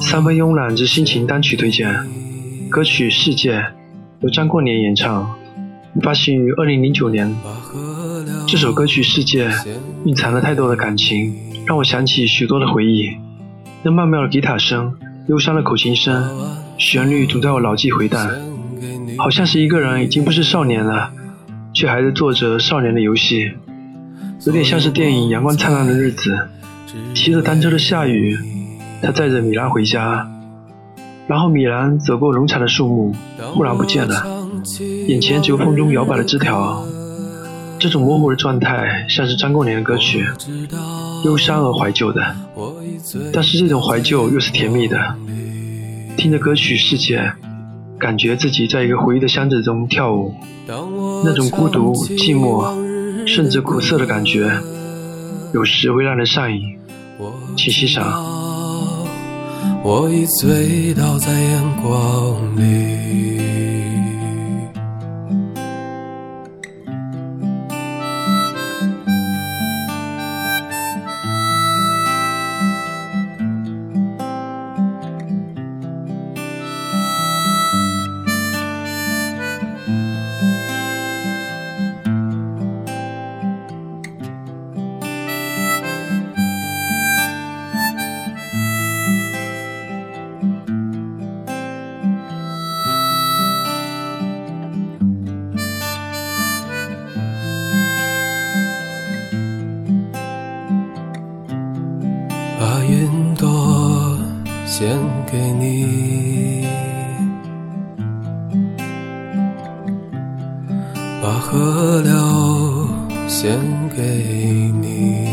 [0.00, 1.94] 三分慵懒之心情单曲推荐，
[2.70, 3.58] 歌曲《世界》
[4.20, 5.36] 由张过年演唱，
[6.02, 7.34] 发行于二零零九年。
[8.46, 9.48] 这首歌曲《世界》
[10.04, 11.34] 蕴藏了太多的感情，
[11.66, 13.10] 让我想起许多的回忆。
[13.82, 14.94] 那曼妙的吉他声，
[15.28, 16.26] 忧伤的口琴声，
[16.78, 18.30] 旋律总在我脑际回荡，
[19.18, 21.12] 好像是一个人已经不是少年了，
[21.74, 23.52] 却还在做着少年的游戏，
[24.46, 26.30] 有点像是电影《阳光灿烂的日子》，
[27.14, 28.38] 骑着单车的下雨。
[29.02, 30.28] 他载着米兰回家，
[31.26, 33.14] 然后米兰走过农场的树木，
[33.54, 34.24] 忽然不见了，
[35.06, 36.84] 眼前只有风中摇摆的枝条。
[37.78, 40.26] 这种模糊的状态像是张过年的歌曲，
[41.24, 42.34] 忧伤而怀旧的，
[43.32, 44.98] 但是这种怀旧又是甜蜜的。
[46.16, 47.20] 听着歌曲《世界》，
[47.98, 50.34] 感觉自己在一个回忆的箱子中跳舞，
[51.24, 52.66] 那种孤独、寂寞，
[53.28, 54.50] 甚至苦涩的感觉，
[55.54, 56.76] 有时会让人上瘾。
[57.56, 58.47] 请欣赏。
[59.82, 63.57] 我已醉倒在阳光里。
[102.88, 104.18] 云朵
[104.64, 104.88] 献
[105.30, 106.66] 给你，
[111.22, 112.88] 把河流
[113.28, 113.58] 献
[113.94, 114.02] 给
[114.80, 115.28] 你，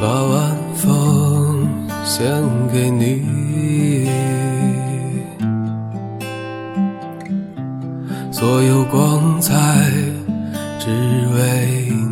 [0.00, 1.66] 把晚风
[2.04, 2.24] 献
[2.72, 4.06] 给你，
[8.30, 9.90] 所有光彩
[10.78, 10.88] 只
[11.34, 12.11] 为你。